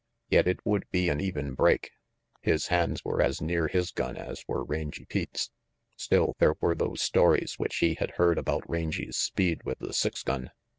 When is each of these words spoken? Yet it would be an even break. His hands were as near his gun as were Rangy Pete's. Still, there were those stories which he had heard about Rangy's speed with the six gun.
Yet 0.29 0.47
it 0.47 0.65
would 0.65 0.89
be 0.89 1.09
an 1.09 1.21
even 1.21 1.53
break. 1.53 1.91
His 2.41 2.69
hands 2.69 3.05
were 3.05 3.21
as 3.21 3.39
near 3.39 3.67
his 3.67 3.91
gun 3.91 4.17
as 4.17 4.43
were 4.47 4.63
Rangy 4.63 5.05
Pete's. 5.05 5.51
Still, 5.95 6.35
there 6.39 6.55
were 6.59 6.73
those 6.73 7.03
stories 7.03 7.59
which 7.59 7.75
he 7.75 7.93
had 7.93 8.09
heard 8.17 8.39
about 8.39 8.67
Rangy's 8.67 9.17
speed 9.17 9.61
with 9.63 9.77
the 9.77 9.93
six 9.93 10.23
gun. 10.23 10.49